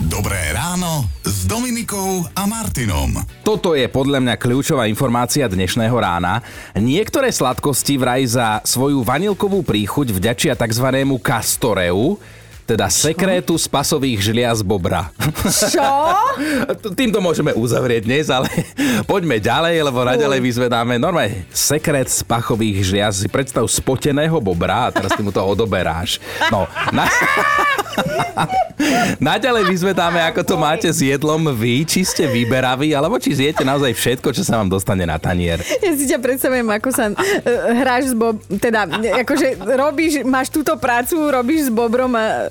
Dobré 0.07 0.39
ráno 0.55 1.03
s 1.19 1.43
Dominikou 1.43 2.23
a 2.31 2.47
Martinom. 2.47 3.19
Toto 3.43 3.75
je 3.75 3.91
podľa 3.91 4.23
mňa 4.23 4.35
kľúčová 4.39 4.87
informácia 4.87 5.43
dnešného 5.51 5.91
rána. 5.91 6.39
Niektoré 6.79 7.27
sladkosti 7.27 7.99
vraj 7.99 8.23
za 8.23 8.63
svoju 8.63 9.03
vanilkovú 9.03 9.67
príchuť 9.67 10.15
vďačia 10.15 10.55
tzv. 10.55 10.95
kastoreu, 11.19 12.15
teda 12.63 12.87
sekrétu 12.87 13.59
spasových 13.59 14.31
žliaz 14.31 14.63
bobra. 14.63 15.11
Čo? 15.43 15.83
Týmto 16.99 17.19
môžeme 17.19 17.51
uzavrieť 17.51 18.07
dnes, 18.07 18.31
ale 18.31 18.47
poďme 19.11 19.37
ďalej, 19.39 19.83
lebo 19.83 19.99
naďalej 20.07 20.39
vyzvedáme 20.39 20.95
normálne 20.95 21.43
sekret 21.51 22.07
spachových 22.07 22.87
žliaz. 22.87 23.13
Si 23.19 23.27
predstav 23.27 23.67
spoteného 23.67 24.39
bobra 24.39 24.89
a 24.89 24.93
teraz 24.95 25.11
ty 25.15 25.21
mu 25.21 25.31
to 25.31 25.43
odoberáš. 25.43 26.23
No, 26.49 26.67
na... 26.95 27.07
Naďalej 29.21 29.69
vyzvedáme, 29.69 30.19
ako 30.33 30.41
to 30.43 30.55
máte 30.57 30.89
s 30.89 30.99
jedlom 30.99 31.53
vy, 31.53 31.85
či 31.85 32.01
ste 32.03 32.25
vyberaví, 32.25 32.91
alebo 32.91 33.21
či 33.21 33.37
zjete 33.37 33.61
naozaj 33.61 33.93
všetko, 33.93 34.33
čo 34.33 34.43
sa 34.43 34.59
vám 34.59 34.67
dostane 34.67 35.05
na 35.05 35.21
tanier. 35.21 35.61
Ja 35.79 35.93
si 35.93 36.09
ťa 36.09 36.19
predstavujem, 36.19 36.65
ako 36.67 36.89
sa 36.89 37.13
uh, 37.13 37.17
hráš 37.71 38.11
s 38.11 38.15
Bob... 38.17 38.41
Teda, 38.57 38.89
akože 39.23 39.61
robíš, 39.77 40.25
máš 40.25 40.49
túto 40.49 40.73
prácu, 40.81 41.15
robíš 41.29 41.69
s 41.69 41.71
Bobrom 41.71 42.11
a 42.17 42.49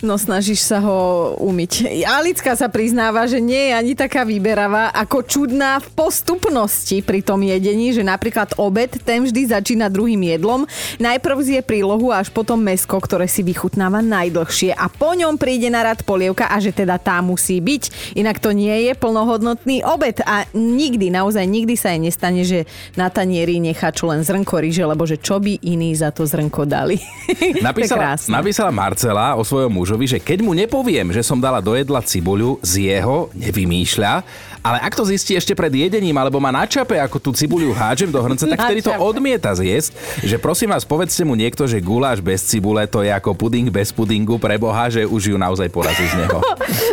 No 0.00 0.16
snažíš 0.16 0.64
sa 0.64 0.80
ho 0.80 1.36
umyť. 1.36 1.84
Alicka 2.08 2.56
sa 2.56 2.72
priznáva, 2.72 3.28
že 3.28 3.36
nie 3.36 3.68
je 3.68 3.72
ani 3.76 3.92
taká 3.92 4.24
vyberavá, 4.24 4.88
ako 4.96 5.20
čudná 5.28 5.76
v 5.76 5.92
postupnosti 5.92 7.04
pri 7.04 7.20
tom 7.20 7.44
jedení, 7.44 7.92
že 7.92 8.00
napríklad 8.00 8.56
obed, 8.56 8.96
ten 9.04 9.28
vždy 9.28 9.52
začína 9.52 9.92
druhým 9.92 10.24
jedlom. 10.24 10.64
Najprv 10.96 11.36
zje 11.44 11.60
prílohu 11.60 12.08
až 12.16 12.32
potom 12.32 12.64
mesko, 12.64 12.96
ktoré 12.96 13.28
si 13.28 13.44
vychutnáva 13.44 14.00
najdlhšie 14.00 14.72
a 14.72 14.88
po 14.88 15.12
ňom 15.12 15.36
príde 15.36 15.68
na 15.68 15.84
rad 15.84 16.00
polievka 16.00 16.48
a 16.48 16.56
že 16.64 16.72
teda 16.72 16.96
tá 16.96 17.20
musí 17.20 17.60
byť. 17.60 18.16
Inak 18.16 18.40
to 18.40 18.56
nie 18.56 18.88
je 18.88 18.96
plnohodnotný 18.96 19.84
obed 19.84 20.24
a 20.24 20.48
nikdy, 20.56 21.12
naozaj 21.12 21.44
nikdy 21.44 21.76
sa 21.76 21.92
jej 21.92 22.00
nestane, 22.00 22.40
že 22.48 22.64
na 22.96 23.12
tanieri 23.12 23.60
nechá 23.60 23.92
čo 23.92 24.08
len 24.08 24.24
zrnko 24.24 24.64
ryže, 24.64 24.80
lebo 24.80 25.04
že 25.04 25.20
čo 25.20 25.36
by 25.36 25.60
iní 25.60 25.92
za 25.92 26.08
to 26.08 26.24
zrnko 26.24 26.64
dali. 26.64 26.96
Napísala, 27.60 28.16
napísala 28.32 28.72
Marcela 28.72 29.36
o 29.36 29.44
svojom 29.44 29.76
mužovi, 29.90 30.06
že 30.06 30.22
keď 30.22 30.46
mu 30.46 30.54
nepoviem, 30.54 31.10
že 31.10 31.26
som 31.26 31.42
dala 31.42 31.58
do 31.58 31.74
jedla 31.74 31.98
cibuľu, 31.98 32.62
z 32.62 32.94
jeho 32.94 33.26
nevymýšľa 33.34 34.22
Ale 34.60 34.76
ak 34.78 34.92
to 34.92 35.02
zistí 35.02 35.32
ešte 35.32 35.52
pred 35.52 35.70
jedením, 35.70 36.12
alebo 36.14 36.36
má 36.36 36.48
na 36.48 36.62
čape, 36.62 36.96
ako 36.96 37.16
tú 37.16 37.30
cibuliu 37.32 37.72
hádžem 37.72 38.08
do 38.08 38.20
hrnca, 38.20 38.44
tak 38.44 38.60
vtedy 38.62 38.80
to 38.80 38.92
odmieta 38.92 39.52
zjesť. 39.52 39.96
Že 40.20 40.36
prosím 40.36 40.68
vás, 40.70 40.84
povedzte 40.84 41.22
mu 41.22 41.32
niekto, 41.32 41.64
že 41.64 41.80
guláš 41.80 42.20
bez 42.20 42.42
cibule 42.42 42.84
to 42.84 43.00
je 43.00 43.08
ako 43.08 43.32
puding 43.32 43.66
bez 43.66 43.88
pudingu 43.88 44.36
pre 44.36 44.56
Boha, 44.56 44.86
že 44.86 45.02
už 45.02 45.32
ju 45.32 45.36
naozaj 45.36 45.68
porazí 45.68 46.04
z 46.04 46.16
neho. 46.18 46.38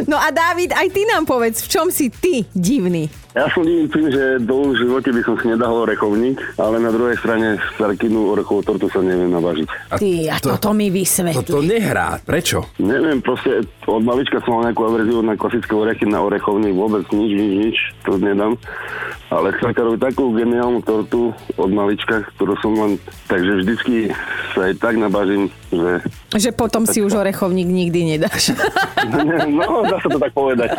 No 0.06 0.16
a 0.16 0.32
Dávid, 0.32 0.72
aj 0.72 0.88
ty 0.90 1.04
nám 1.04 1.26
povedz, 1.26 1.62
v 1.62 1.70
čom 1.70 1.88
si 1.90 2.08
ty 2.08 2.46
divný? 2.50 3.12
Ja 3.34 3.46
som 3.52 3.62
divný 3.62 3.86
tým, 3.88 4.08
že 4.10 4.24
dolu 4.40 4.74
v 4.74 4.82
živote 4.82 5.10
by 5.12 5.22
som 5.22 5.36
si 5.38 5.46
nedahol 5.46 5.86
orechovník, 5.86 6.42
ale 6.56 6.80
na 6.80 6.90
druhej 6.90 7.14
strane 7.18 7.56
starkinu 7.76 8.34
orechovú 8.34 8.64
tortu 8.64 8.90
sa 8.90 8.98
neviem 8.98 9.30
nabažiť. 9.30 9.68
Ty, 9.94 10.10
a 10.28 10.36
to- 10.40 10.56
toto 10.56 10.74
mi 10.74 10.90
vysvetli. 10.90 11.38
Toto 11.38 11.62
nehrá. 11.62 12.18
Prečo? 12.18 12.74
Neviem, 12.80 13.22
proste 13.22 13.62
od 13.86 14.02
malička 14.02 14.42
som 14.42 14.58
mal 14.58 14.72
nejakú 14.72 14.82
averziu 14.84 15.22
na 15.22 15.34
klasické 15.34 15.70
orechy, 15.72 16.04
na 16.04 16.18
orechovník, 16.20 16.74
vôbec 16.74 17.06
nič, 17.12 17.32
nič, 17.32 17.52
nič, 17.58 17.78
to 18.06 18.22
nedám. 18.22 18.54
Ale 19.28 19.52
chcem 19.58 19.76
robiť 19.76 20.02
takú 20.14 20.32
geniálnu 20.32 20.80
tortu 20.86 21.36
od 21.60 21.70
malička, 21.74 22.24
ktorú 22.38 22.56
som 22.64 22.74
len, 22.78 22.92
takže 23.28 23.66
vždycky 23.66 23.96
sa 24.56 24.72
aj 24.72 24.74
tak 24.80 24.96
nabažím, 24.96 25.52
že 25.74 26.06
Že 26.32 26.52
potom 26.56 26.86
si 26.88 27.04
už 27.04 27.18
orechovník 27.18 27.68
nikdy 27.68 28.16
nedáš. 28.16 28.56
no, 29.58 29.84
dá 29.84 29.98
sa 30.00 30.08
to 30.08 30.20
tak 30.22 30.32
povedať. 30.32 30.70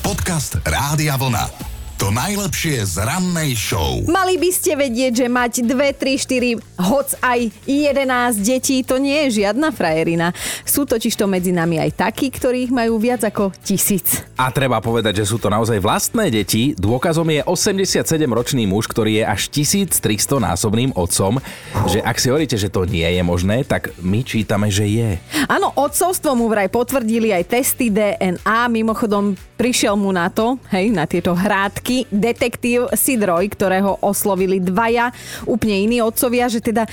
Podcast 0.00 0.62
Rádia 0.64 1.18
Vlna. 1.20 1.71
To 2.02 2.10
najlepšie 2.10 2.82
z 2.82 2.98
rannej 2.98 3.54
show. 3.54 4.02
Mali 4.10 4.34
by 4.34 4.50
ste 4.50 4.74
vedieť, 4.74 5.22
že 5.22 5.26
mať 5.30 5.62
2, 5.62 6.02
3, 6.02 6.58
4, 6.58 6.82
hoc 6.82 7.14
aj 7.22 7.46
11 7.62 8.42
detí, 8.42 8.82
to 8.82 8.98
nie 8.98 9.30
je 9.30 9.46
žiadna 9.46 9.70
frajerina. 9.70 10.34
Sú 10.66 10.82
totiž 10.82 11.14
to 11.14 11.30
medzi 11.30 11.54
nami 11.54 11.78
aj 11.78 12.02
takí, 12.10 12.26
ktorých 12.34 12.74
majú 12.74 12.98
viac 12.98 13.22
ako 13.22 13.54
tisíc. 13.62 14.18
A 14.34 14.50
treba 14.50 14.82
povedať, 14.82 15.22
že 15.22 15.30
sú 15.30 15.38
to 15.38 15.46
naozaj 15.46 15.78
vlastné 15.78 16.26
deti. 16.34 16.74
Dôkazom 16.74 17.30
je 17.30 17.46
87-ročný 17.46 18.66
muž, 18.66 18.90
ktorý 18.90 19.22
je 19.22 19.24
až 19.30 19.46
1300 19.54 20.42
násobným 20.42 20.90
otcom. 20.98 21.38
Že 21.86 22.02
ak 22.02 22.16
si 22.18 22.26
hovoríte, 22.34 22.58
že 22.58 22.66
to 22.66 22.82
nie 22.82 23.06
je 23.06 23.22
možné, 23.22 23.62
tak 23.62 23.94
my 24.02 24.26
čítame, 24.26 24.74
že 24.74 24.90
je. 24.90 25.22
Áno, 25.46 25.70
odcovstvo 25.78 26.34
mu 26.34 26.50
vraj 26.50 26.66
potvrdili 26.66 27.30
aj 27.30 27.46
testy 27.46 27.94
DNA. 27.94 28.58
Mimochodom, 28.74 29.38
prišiel 29.62 29.94
mu 29.94 30.10
na 30.10 30.26
to, 30.26 30.58
hej, 30.74 30.90
na 30.90 31.06
tieto 31.06 31.38
hrádky, 31.38 32.10
detektív 32.10 32.90
Sidroj, 32.98 33.46
ktorého 33.54 33.94
oslovili 34.02 34.58
dvaja 34.58 35.14
úplne 35.46 35.86
iní 35.86 36.02
otcovia, 36.02 36.50
že 36.50 36.58
teda 36.58 36.90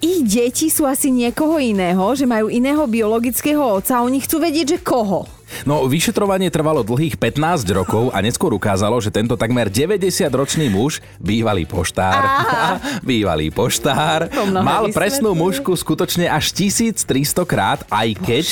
ich 0.00 0.24
deti 0.24 0.72
sú 0.72 0.88
asi 0.88 1.12
niekoho 1.12 1.60
iného, 1.60 2.16
že 2.16 2.24
majú 2.24 2.48
iného 2.48 2.80
biologického 2.88 3.60
otca 3.60 4.00
a 4.00 4.04
oni 4.08 4.24
chcú 4.24 4.40
vedieť, 4.40 4.66
že 4.72 4.78
koho. 4.80 5.28
No, 5.68 5.84
vyšetrovanie 5.84 6.48
trvalo 6.48 6.80
dlhých 6.80 7.20
15 7.20 7.68
rokov 7.76 8.08
a 8.16 8.24
neskôr 8.24 8.56
ukázalo, 8.56 8.96
že 8.96 9.12
tento 9.12 9.36
takmer 9.36 9.68
90-ročný 9.68 10.72
muž, 10.72 11.04
bývalý 11.20 11.68
poštár, 11.68 12.16
bývalý 13.04 13.52
poštár, 13.52 14.32
mal 14.48 14.88
vysvetľuje. 14.88 14.96
presnú 14.96 15.36
mužku 15.36 15.76
skutočne 15.76 16.32
až 16.32 16.48
1300 16.56 17.04
krát, 17.44 17.84
aj 17.92 18.08
keď 18.24 18.44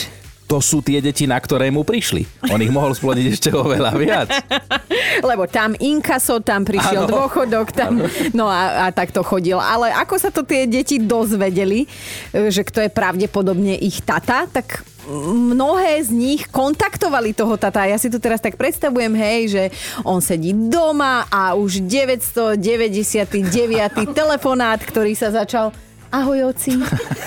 to 0.49 0.64
sú 0.64 0.81
tie 0.81 1.05
deti, 1.05 1.28
na 1.28 1.37
ktoré 1.37 1.69
mu 1.69 1.85
prišli. 1.85 2.25
On 2.49 2.57
ich 2.57 2.73
mohol 2.73 2.97
splniť 2.97 3.26
ešte 3.28 3.50
oveľa 3.52 3.93
viac. 4.00 4.33
Lebo 5.28 5.45
tam 5.45 5.76
inkaso, 5.76 6.40
tam 6.40 6.64
prišiel 6.64 7.05
Áno. 7.05 7.12
dôchodok, 7.12 7.69
tam, 7.76 8.00
no 8.33 8.49
a, 8.49 8.88
a 8.88 8.95
tak 8.97 9.12
to 9.12 9.21
chodil. 9.21 9.61
Ale 9.61 9.93
ako 9.93 10.17
sa 10.17 10.33
to 10.33 10.49
tie 10.49 10.64
deti 10.64 10.97
dozvedeli, 10.97 11.85
e, 12.33 12.49
že 12.49 12.64
kto 12.64 12.81
je 12.81 12.90
pravdepodobne 12.90 13.76
ich 13.76 14.00
tata, 14.00 14.49
tak 14.49 14.88
mnohé 15.09 16.05
z 16.05 16.11
nich 16.12 16.49
kontaktovali 16.49 17.33
toho 17.37 17.57
tata. 17.57 17.88
Ja 17.88 17.97
si 18.00 18.12
to 18.12 18.21
teraz 18.21 18.40
tak 18.40 18.57
predstavujem, 18.61 19.12
hej, 19.17 19.40
že 19.52 19.62
on 20.05 20.21
sedí 20.21 20.52
doma 20.52 21.25
a 21.33 21.57
už 21.57 21.85
999. 21.85 23.37
telefonát, 24.12 24.81
ktorý 24.81 25.12
sa 25.17 25.33
začal 25.33 25.73
Ahoj, 26.09 26.57
oci. 26.57 26.73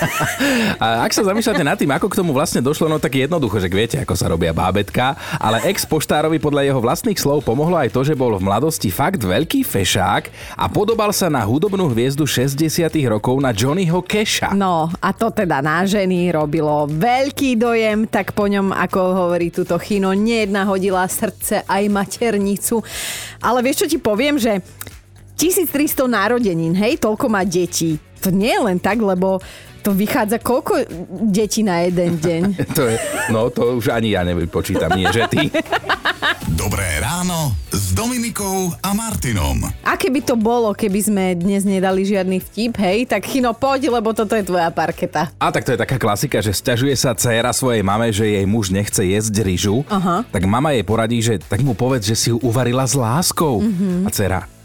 A 0.81 1.05
ak 1.05 1.13
sa 1.13 1.21
zamýšľate 1.21 1.61
nad 1.61 1.77
tým, 1.77 1.93
ako 1.93 2.09
k 2.09 2.17
tomu 2.17 2.33
vlastne 2.33 2.65
došlo, 2.65 2.89
no 2.89 2.97
tak 2.97 3.13
jednoducho, 3.13 3.61
že 3.61 3.69
viete, 3.69 4.01
ako 4.01 4.17
sa 4.17 4.25
robia 4.25 4.49
bábetka, 4.57 5.13
ale 5.37 5.61
ex 5.69 5.85
poštárovi 5.85 6.41
podľa 6.41 6.65
jeho 6.65 6.81
vlastných 6.81 7.21
slov 7.21 7.45
pomohlo 7.45 7.77
aj 7.77 7.93
to, 7.93 8.01
že 8.01 8.17
bol 8.17 8.33
v 8.33 8.41
mladosti 8.41 8.89
fakt 8.89 9.21
veľký 9.21 9.61
fešák 9.61 10.57
a 10.57 10.65
podobal 10.65 11.13
sa 11.13 11.29
na 11.29 11.45
hudobnú 11.45 11.93
hviezdu 11.93 12.25
60 12.25 12.89
rokov 13.05 13.37
na 13.37 13.53
Johnnyho 13.53 14.01
Casha. 14.01 14.49
No 14.57 14.89
a 14.97 15.09
to 15.13 15.29
teda 15.29 15.61
na 15.61 15.85
ženy 15.85 16.33
robilo 16.33 16.89
veľký 16.89 17.61
dojem, 17.61 18.09
tak 18.09 18.33
po 18.33 18.49
ňom, 18.49 18.73
ako 18.73 19.29
hovorí 19.29 19.53
túto 19.53 19.77
chino, 19.77 20.09
nejedna 20.17 20.65
hodila 20.65 21.05
srdce 21.05 21.61
aj 21.69 21.85
maternicu. 21.85 22.81
Ale 23.45 23.61
vieš, 23.61 23.85
čo 23.85 23.87
ti 23.93 23.97
poviem, 24.01 24.41
že 24.41 24.65
1300 25.41 26.05
narodenín, 26.05 26.77
hej, 26.77 27.01
toľko 27.01 27.25
má 27.25 27.41
detí. 27.41 27.97
To 28.21 28.29
nie 28.29 28.53
je 28.53 28.61
len 28.61 28.77
tak, 28.77 29.01
lebo 29.01 29.41
to 29.81 29.89
vychádza 29.97 30.37
koľko 30.37 30.85
detí 31.33 31.65
na 31.65 31.81
jeden 31.89 32.21
deň. 32.21 32.41
To 32.77 32.85
je, 32.85 32.95
no 33.33 33.49
to 33.49 33.81
už 33.81 33.89
ani 33.89 34.13
ja 34.13 34.21
nevypočítam, 34.21 34.93
nie, 34.93 35.09
že 35.09 35.25
ty. 35.25 35.49
Dobré 36.53 37.01
ráno 37.01 37.57
s 37.73 37.89
Dominikou 37.97 38.69
a 38.85 38.93
Martinom. 38.93 39.65
Aké 39.81 40.13
by 40.13 40.21
to 40.21 40.37
bolo, 40.37 40.77
keby 40.77 40.99
sme 41.01 41.23
dnes 41.33 41.65
nedali 41.65 42.05
žiadny 42.05 42.37
vtip, 42.37 42.77
hej? 42.77 43.09
Tak 43.09 43.25
Chino, 43.25 43.57
poď, 43.57 43.89
lebo 43.89 44.13
toto 44.13 44.37
je 44.37 44.45
tvoja 44.45 44.69
parketa. 44.69 45.33
A 45.41 45.49
tak 45.49 45.65
to 45.65 45.73
je 45.73 45.81
taká 45.81 45.97
klasika, 45.97 46.37
že 46.37 46.53
sťažuje 46.53 46.93
sa 46.93 47.17
dcéra 47.17 47.49
svojej 47.49 47.81
mame, 47.81 48.13
že 48.13 48.29
jej 48.29 48.45
muž 48.45 48.69
nechce 48.69 49.01
jesť 49.01 49.41
ryžu. 49.41 49.81
Aha. 49.89 50.21
Tak 50.29 50.45
mama 50.45 50.69
jej 50.77 50.85
poradí, 50.85 51.17
že 51.25 51.41
tak 51.41 51.65
mu 51.65 51.73
povedz, 51.73 52.05
že 52.05 52.13
si 52.13 52.27
ju 52.29 52.37
uvarila 52.45 52.85
s 52.85 52.93
láskou. 52.93 53.65
Mhm. 53.65 54.05
A 54.05 54.11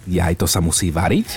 dcera, 0.07 0.31
aj 0.31 0.35
to 0.39 0.47
sa 0.47 0.63
musí 0.63 0.95
variť? 0.95 1.29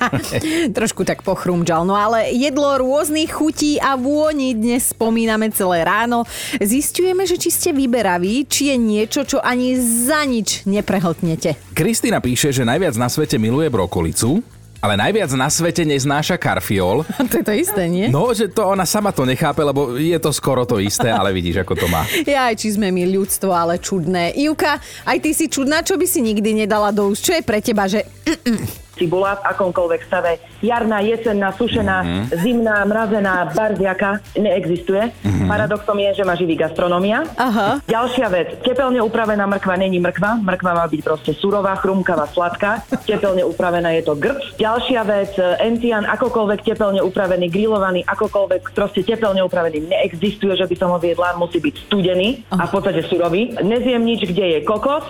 Trošku 0.78 1.02
tak 1.02 1.26
pochrumčal. 1.26 1.82
No 1.82 1.98
ale 1.98 2.30
jedlo 2.32 2.78
rôznych 2.78 3.34
chutí 3.34 3.82
a 3.82 3.98
vôni 3.98 4.54
dnes 4.54 4.94
spomíname 4.94 5.50
celé 5.50 5.82
ráno. 5.82 6.22
Zistujeme, 6.62 7.26
že 7.26 7.36
či 7.36 7.50
ste 7.50 7.70
vyberaví, 7.74 8.46
či 8.46 8.72
je 8.72 8.76
niečo, 8.78 9.26
čo 9.26 9.42
ani 9.42 9.74
za 9.78 10.22
nič 10.22 10.64
neprehltnete. 10.64 11.58
Kristýna 11.74 12.22
píše, 12.22 12.54
že 12.54 12.62
najviac 12.62 12.94
na 12.94 13.10
svete 13.10 13.36
miluje 13.36 13.68
brokolicu, 13.68 14.40
ale 14.80 14.94
najviac 15.00 15.30
na 15.34 15.48
svete 15.48 15.82
neznáša 15.82 16.36
karfiol. 16.36 17.02
to 17.30 17.34
je 17.40 17.44
to 17.44 17.54
isté, 17.54 17.82
nie? 17.88 18.06
No, 18.12 18.30
že 18.36 18.50
to 18.50 18.66
ona 18.68 18.84
sama 18.84 19.10
to 19.10 19.24
nechápe, 19.24 19.60
lebo 19.64 19.96
je 19.96 20.16
to 20.20 20.30
skoro 20.30 20.68
to 20.68 20.78
isté, 20.78 21.08
ale 21.08 21.32
vidíš, 21.32 21.64
ako 21.64 21.74
to 21.74 21.86
má. 21.88 22.04
Ja 22.26 22.50
aj 22.50 22.58
či 22.58 22.74
sme 22.74 22.90
my 22.90 23.06
ľudstvo, 23.06 23.54
ale 23.54 23.78
čudné. 23.78 24.34
Ivka, 24.34 24.82
aj 25.06 25.18
ty 25.22 25.30
si 25.30 25.46
čudná, 25.46 25.80
čo 25.80 25.94
by 25.94 26.06
si 26.08 26.20
nikdy 26.20 26.66
nedala 26.66 26.90
do 26.90 27.08
úst? 27.08 27.22
Čo 27.22 27.38
je 27.38 27.42
pre 27.42 27.62
teba, 27.62 27.86
že 27.86 28.02
cibula 28.96 29.36
v 29.38 29.46
akomkoľvek 29.52 30.00
stave. 30.08 30.40
Jarná, 30.64 31.04
jesenná, 31.04 31.52
sušená, 31.52 32.28
zimná, 32.32 32.82
mrazená, 32.88 33.52
barziaka 33.52 34.24
neexistuje. 34.34 35.12
Paradoxom 35.46 36.00
je, 36.00 36.10
že 36.16 36.24
má 36.24 36.34
živý 36.34 36.56
gastronomia. 36.56 37.28
Aha. 37.36 37.78
Ďalšia 37.84 38.26
vec, 38.32 38.48
tepelne 38.64 38.98
upravená 39.04 39.44
mrkva 39.46 39.76
není 39.76 40.00
mrkva. 40.00 40.40
Mrkva 40.40 40.72
má 40.72 40.84
byť 40.88 41.00
proste 41.04 41.32
surová, 41.36 41.76
chrumkavá, 41.78 42.26
sladká. 42.32 42.82
Tepelne 43.04 43.44
upravená 43.44 43.92
je 44.00 44.02
to 44.08 44.16
grc. 44.16 44.56
Ďalšia 44.56 45.02
vec, 45.04 45.36
encian, 45.60 46.08
akokoľvek 46.08 46.64
tepelne 46.64 47.04
upravený, 47.04 47.52
grillovaný, 47.52 48.00
akokoľvek 48.08 48.72
proste 48.72 49.04
tepelne 49.04 49.44
upravený 49.44 49.86
neexistuje, 49.86 50.56
že 50.56 50.66
by 50.66 50.74
som 50.74 50.90
ho 50.90 50.98
viedla, 50.98 51.36
musí 51.36 51.60
byť 51.60 51.74
studený 51.86 52.48
a 52.56 52.64
v 52.64 52.72
podstate 52.72 53.04
surový. 53.06 53.54
Nezjem 53.60 54.02
nič, 54.02 54.24
kde 54.24 54.44
je 54.56 54.58
kokos, 54.64 55.04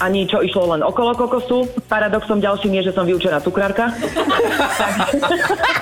ani 0.00 0.26
čo 0.26 0.42
išlo 0.42 0.74
len 0.74 0.82
okolo 0.82 1.14
kokosu. 1.14 1.68
Paradoxom 1.90 2.40
ďalším 2.40 2.80
je, 2.80 2.90
že 2.90 2.96
som 2.96 3.06
vyučená 3.06 3.38
cukrárka. 3.42 3.90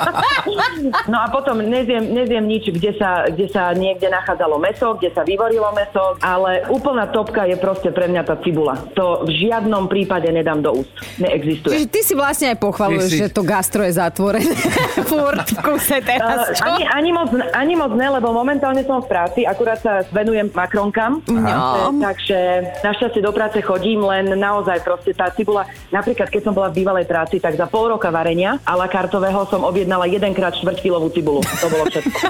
no 1.09 1.17
a 1.23 1.27
potom 1.31 1.63
nezjem, 1.63 2.13
nezjem 2.13 2.45
nič, 2.45 2.71
kde 2.73 2.93
sa, 2.99 3.27
kde 3.29 3.47
sa 3.49 3.71
niekde 3.73 4.11
nachádzalo 4.11 4.59
meso, 4.59 4.99
kde 4.99 5.15
sa 5.15 5.23
vyvorilo 5.23 5.71
meso, 5.73 6.19
ale 6.21 6.67
úplná 6.69 7.09
topka 7.09 7.47
je 7.47 7.57
proste 7.57 7.95
pre 7.95 8.09
mňa 8.11 8.23
tá 8.27 8.35
cibula. 8.41 8.79
To 8.99 9.25
v 9.25 9.31
žiadnom 9.49 9.87
prípade 9.87 10.29
nedám 10.31 10.63
do 10.63 10.83
úst. 10.83 10.93
Neexistuje. 11.19 11.73
Čiže 11.79 11.89
ty 11.89 12.01
si 12.03 12.15
vlastne 12.17 12.53
aj 12.55 12.59
pochvaluješ, 12.59 13.11
si- 13.11 13.21
že 13.23 13.29
to 13.31 13.43
gastro 13.47 13.87
je 13.87 13.93
zatvorené. 13.95 14.55
Furt 15.11 15.47
v 15.47 15.59
kuse 15.63 15.99
teraz, 16.03 16.57
čo? 16.57 16.65
ani, 16.65 16.83
ani, 16.89 17.11
moc, 17.13 17.29
ani 17.53 17.75
moc 17.77 17.93
ne, 17.95 18.09
lebo 18.09 18.33
momentálne 18.33 18.83
som 18.83 19.05
v 19.05 19.09
práci, 19.09 19.41
akurát 19.45 19.79
sa 19.79 20.03
venujem 20.11 20.49
makronkám. 20.49 21.23
No. 21.29 21.93
Takže 22.01 22.39
našťastie 22.83 23.21
do 23.21 23.33
práce 23.33 23.61
chodím, 23.61 24.03
len 24.03 24.33
naozaj 24.35 24.81
proste 24.83 25.13
tá 25.13 25.29
cibula, 25.31 25.69
napríklad 25.93 26.33
keď 26.33 26.43
som 26.49 26.53
bola 26.57 26.73
v 26.73 26.83
bývalej 26.83 27.07
práci, 27.07 27.39
tak 27.39 27.55
za 27.55 27.69
pol 27.69 27.93
roka 27.93 28.09
varenia 28.09 28.57
a 28.65 28.73
la 28.75 28.89
kartového 28.89 29.45
som 29.47 29.63
objednala 29.63 29.92
jedenkrát 30.09 30.57
štvrťkilovú 30.57 31.13
cibulu. 31.13 31.41
To 31.45 31.67
bolo 31.69 31.85
všetko. 31.93 32.17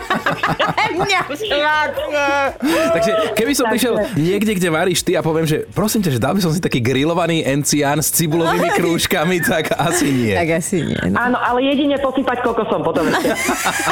Takže 2.93 3.13
keby 3.39 3.53
som 3.55 3.67
prišiel 3.71 3.95
niekde, 4.19 4.53
kde 4.59 4.69
varíš 4.69 5.03
ty 5.07 5.15
a 5.15 5.23
poviem, 5.23 5.47
že 5.47 5.67
prosím 5.71 6.03
ťa, 6.03 6.11
že 6.17 6.21
dal 6.21 6.35
by 6.35 6.41
som 6.43 6.53
si 6.53 6.61
taký 6.61 6.83
grillovaný 6.83 7.47
encián 7.47 8.03
s 8.03 8.11
cibulovými 8.15 8.71
krúžkami, 8.75 9.43
tak 9.43 9.75
asi 9.77 10.09
nie. 10.11 10.35
Tak 10.35 10.51
asi 10.59 10.83
nie. 10.83 11.01
No. 11.13 11.17
Áno, 11.19 11.39
ale 11.39 11.63
jedine 11.67 11.99
posypať 11.99 12.43
kokosom 12.43 12.81
potom. 12.83 13.07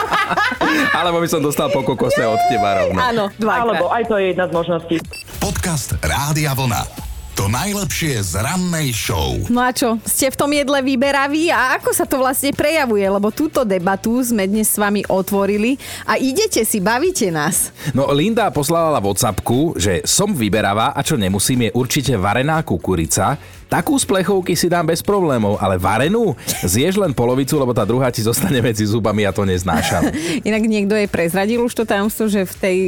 Alebo 0.98 1.22
by 1.22 1.28
som 1.28 1.40
dostal 1.40 1.68
po 1.72 1.82
kokose 1.82 2.22
od 2.26 2.40
teba 2.50 2.84
rovno. 2.84 2.98
Áno, 2.98 3.24
dvakrát. 3.38 3.62
Alebo 3.66 3.84
aj 3.90 4.02
to 4.06 4.14
je 4.18 4.24
jedna 4.34 4.44
z 4.48 4.52
možností. 4.52 4.96
Podcast 5.40 5.96
Rádia 6.02 6.52
Vlna. 6.54 7.10
To 7.40 7.49
najlepšie 7.49 8.20
z 8.20 8.37
rannej 8.37 8.92
show. 8.92 9.32
No 9.49 9.64
a 9.64 9.73
čo, 9.73 9.97
ste 10.04 10.28
v 10.28 10.37
tom 10.37 10.52
jedle 10.52 10.76
vyberaví 10.85 11.49
a 11.49 11.80
ako 11.80 11.88
sa 11.97 12.04
to 12.04 12.20
vlastne 12.20 12.52
prejavuje? 12.52 13.00
Lebo 13.00 13.32
túto 13.32 13.64
debatu 13.64 14.12
sme 14.20 14.44
dnes 14.44 14.68
s 14.68 14.76
vami 14.76 15.09
otvorili 15.09 15.80
a 16.04 16.20
idete 16.20 16.68
si, 16.68 16.85
bavíte 16.85 17.32
nás. 17.32 17.73
No 17.97 18.12
Linda 18.12 18.52
poslala 18.52 19.00
Whatsappku, 19.00 19.80
že 19.80 20.04
som 20.04 20.37
vyberavá 20.37 20.92
a 20.92 21.00
čo 21.00 21.16
nemusím 21.16 21.64
je 21.64 21.70
určite 21.80 22.12
varená 22.20 22.61
kukurica. 22.61 23.40
Takú 23.70 23.94
z 23.94 24.02
plechovky 24.02 24.58
si 24.58 24.66
dám 24.66 24.90
bez 24.90 24.98
problémov, 24.98 25.54
ale 25.62 25.78
varenú 25.78 26.34
zješ 26.66 26.98
len 26.98 27.14
polovicu, 27.14 27.54
lebo 27.54 27.70
tá 27.70 27.86
druhá 27.86 28.10
ti 28.10 28.18
zostane 28.18 28.58
medzi 28.58 28.82
zubami 28.82 29.22
a 29.22 29.30
to 29.30 29.46
neznášam. 29.46 30.10
Inak 30.48 30.66
niekto 30.66 30.98
je 30.98 31.06
prezradil 31.06 31.62
už 31.62 31.78
to 31.78 31.86
tajomstvo, 31.86 32.26
že 32.26 32.42
v 32.50 32.54
tej 32.58 32.78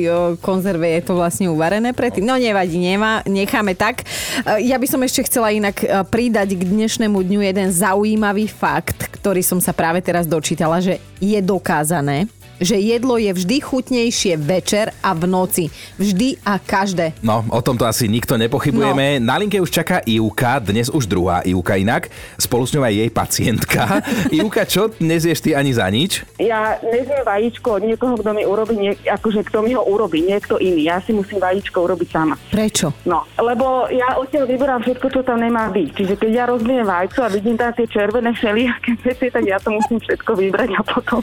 konzerve 0.42 0.90
je 0.98 1.06
to 1.06 1.14
vlastne 1.14 1.46
uvarené 1.46 1.94
predtým. 1.94 2.26
No 2.26 2.34
nevadí, 2.34 2.82
nemá, 2.82 3.22
necháme 3.30 3.78
tak. 3.78 4.02
E, 4.42 4.66
Ja 4.66 4.74
by 4.74 4.86
som 4.90 5.06
ešte 5.06 5.30
chcela 5.30 5.54
inak 5.54 5.86
e, 5.86 6.02
pridať 6.02 6.58
k 6.58 6.66
dnešnému 6.66 7.14
dňu 7.14 7.46
jeden 7.46 7.70
zaujímavý 7.70 8.50
fakt, 8.50 9.06
ktorý 9.22 9.38
som 9.46 9.62
sa 9.62 9.70
práve 9.70 10.02
teraz 10.02 10.26
dočítala, 10.26 10.82
že 10.82 10.98
je 11.22 11.38
dokázané, 11.38 12.26
že 12.61 12.76
jedlo 12.76 13.16
je 13.16 13.32
vždy 13.32 13.56
chutnejšie 13.62 14.35
večer 14.37 14.92
a 15.00 15.14
v 15.16 15.25
noci. 15.30 15.64
Vždy 15.97 16.40
a 16.42 16.59
každé. 16.59 17.16
No, 17.23 17.47
o 17.49 17.61
tomto 17.62 17.87
asi 17.87 18.11
nikto 18.11 18.35
nepochybujeme. 18.37 19.23
No. 19.23 19.32
Na 19.32 19.37
linke 19.38 19.61
už 19.61 19.71
čaká 19.71 20.02
Ivka, 20.02 20.59
dnes 20.59 20.90
už 20.90 21.06
druhá 21.06 21.44
Ivka 21.47 21.76
inak. 21.78 22.11
Spolu 22.37 22.66
s 22.66 22.75
ňou 22.75 22.82
aj 22.82 22.94
jej 22.94 23.11
pacientka. 23.11 23.80
Ivka, 24.38 24.66
čo 24.66 24.90
nezieš 24.99 25.44
ty 25.44 25.50
ani 25.54 25.73
za 25.73 25.87
nič? 25.88 26.26
Ja 26.40 26.76
nezjem 26.82 27.23
vajíčko 27.23 27.78
od 27.78 27.82
niekoho, 27.87 28.14
kto 28.18 28.30
mi 28.35 28.42
urobí, 28.42 28.75
nie, 28.76 28.92
akože 29.06 29.47
kto 29.47 29.62
mi 29.62 29.76
ho 29.76 29.82
urobí, 29.85 30.25
niekto 30.25 30.59
iný. 30.59 30.88
Ja 30.88 30.99
si 30.99 31.14
musím 31.14 31.38
vajíčko 31.38 31.85
urobiť 31.87 32.09
sama. 32.09 32.35
Prečo? 32.50 32.92
No, 33.06 33.25
lebo 33.38 33.87
ja 33.92 34.16
odtiaľ 34.18 34.49
vyberám 34.49 34.80
všetko, 34.82 35.06
čo 35.12 35.21
tam 35.23 35.40
nemá 35.40 35.68
byť. 35.71 35.88
Čiže 35.92 36.14
keď 36.16 36.30
ja 36.32 36.44
rozbijem 36.49 36.87
vajco 36.88 37.21
a 37.23 37.32
vidím 37.32 37.56
tam 37.61 37.73
tie 37.76 37.87
červené 37.87 38.32
všelijaké 38.32 38.92
veci, 39.04 39.26
tak 39.28 39.44
ja 39.44 39.59
to 39.61 39.71
musím 39.71 39.99
všetko 40.00 40.30
vybrať 40.35 40.71
a 40.78 40.80
potom, 40.82 41.21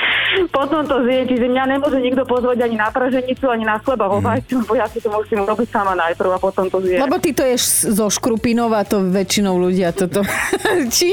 potom 0.56 0.77
to 0.84 0.96
zjem. 1.06 1.24
Čiže 1.26 1.46
mňa 1.48 1.64
nemôže 1.78 1.98
nikto 1.98 2.22
pozvať 2.28 2.58
ani 2.66 2.76
na 2.76 2.88
praženicu, 2.92 3.44
ani 3.50 3.64
na 3.64 3.80
chleba 3.80 4.06
vo 4.06 4.18
vajcu, 4.22 4.62
lebo 4.66 4.72
ja 4.76 4.86
si 4.86 4.98
to 5.02 5.08
musím 5.08 5.42
urobiť 5.42 5.68
sama 5.72 5.96
najprv 5.96 6.30
a 6.34 6.38
potom 6.38 6.68
to 6.68 6.78
zjem. 6.84 7.02
Lebo 7.02 7.16
ty 7.18 7.32
to 7.32 7.42
ješ 7.42 7.88
zo 7.94 8.06
škrupinov 8.12 8.70
a 8.76 8.82
to 8.84 9.02
väčšinou 9.02 9.56
ľudia 9.56 9.94
toto... 9.96 10.22
Či? 10.94 11.10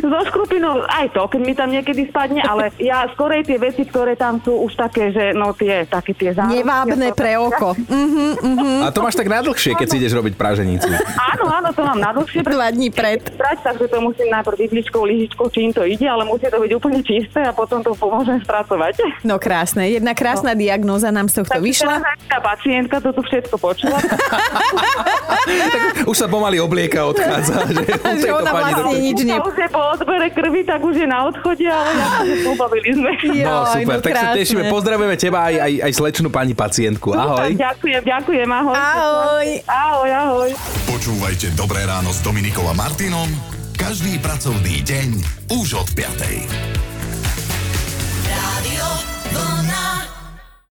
so 0.00 0.20
škrupinou 0.28 0.84
aj 0.86 1.12
to, 1.12 1.22
keď 1.28 1.40
mi 1.40 1.54
tam 1.56 1.68
niekedy 1.72 2.08
spadne, 2.08 2.44
ale 2.44 2.72
ja 2.80 3.08
skorej 3.12 3.48
tie 3.48 3.58
veci, 3.58 3.82
ktoré 3.88 4.14
tam 4.14 4.38
sú 4.44 4.54
už 4.68 4.76
také, 4.76 5.10
že 5.10 5.32
no 5.32 5.56
tie, 5.56 5.88
také 5.88 6.12
tie 6.12 6.36
zárodky. 6.36 6.62
Nevábne 6.62 7.08
pre 7.16 7.34
oko. 7.40 7.74
A 8.84 8.88
to 8.92 9.00
máš 9.02 9.16
tak 9.18 9.26
najdlhšie, 9.26 9.74
keď 9.74 9.86
si 9.88 9.96
ideš 9.98 10.14
robiť 10.16 10.34
praženicu. 10.38 10.88
Áno, 11.16 11.44
áno, 11.50 11.68
to 11.72 11.82
mám 11.82 11.98
na 11.98 12.10
dlhšie. 12.14 12.44
Dva 12.46 12.68
dní 12.70 12.88
pred. 12.94 13.24
Sprať, 13.24 13.58
takže 13.66 13.86
to 13.90 13.98
musím 14.04 14.28
najprv 14.30 14.56
vidličkou, 14.56 15.02
lyžičkou, 15.02 15.46
čím 15.50 15.74
to 15.74 15.82
ide, 15.82 16.06
ale 16.06 16.22
musí 16.22 16.46
to 16.46 16.58
byť 16.60 16.72
úplne 16.76 17.00
čisté 17.02 17.42
a 17.42 17.52
potom 17.52 17.65
to 17.66 17.92
pomôžem 17.98 18.38
spracovať. 18.42 19.02
No 19.26 19.36
krásne. 19.36 19.90
Jedna 19.90 20.14
krásna 20.14 20.54
no. 20.54 20.58
diagnóza 20.58 21.10
nám 21.10 21.26
z 21.28 21.42
tohto 21.42 21.58
Takže 21.58 21.66
vyšla. 21.66 21.94
tá 22.30 22.38
pacientka 22.40 22.96
to 23.02 23.10
tu 23.12 23.22
všetko 23.26 23.54
počula. 23.58 23.98
Už 26.10 26.16
sa 26.16 26.26
pomaly 26.30 26.62
oblieka, 26.62 27.06
odchádza. 27.06 27.66
Že, 27.66 27.82
Že 28.22 28.28
ona 28.30 28.50
pani 28.50 28.72
vlastne 28.74 28.98
nič 29.02 29.18
ne... 29.26 29.36
A 29.38 29.42
už 29.42 29.56
je 29.58 29.68
po 29.70 29.82
odbere 29.94 30.28
krvi, 30.30 30.62
tak 30.62 30.80
už 30.82 30.94
je 31.02 31.06
na 31.06 31.18
odchode, 31.26 31.66
ale 31.66 31.90
ja 31.94 32.08
pobavili 32.46 32.90
sme. 32.94 33.10
No 33.46 33.68
Joj, 33.68 33.84
super, 33.84 33.98
tak 34.00 34.12
sa 34.16 34.22
krásne. 34.26 34.36
tešíme. 34.42 34.62
Pozdravujeme 34.70 35.16
teba 35.18 35.38
aj, 35.50 35.54
aj, 35.60 35.72
aj 35.86 35.92
slečnú 35.92 36.28
pani 36.30 36.54
pacientku. 36.56 37.14
Ahoj. 37.14 37.52
Ďakujem, 37.54 38.02
ďakujem, 38.02 38.48
ahoj. 38.48 38.74
Ahoj. 38.74 39.48
Ahoj, 39.66 40.10
ahoj. 40.10 40.50
Počúvajte 40.88 41.52
Dobré 41.54 41.84
ráno 41.84 42.10
s 42.10 42.22
Dominikom 42.22 42.64
a 42.66 42.74
Martinom 42.74 43.28
každý 43.76 44.16
pracovný 44.24 44.80
deň 44.82 45.08
už 45.52 45.84
od 45.84 45.88
5. 45.92 46.85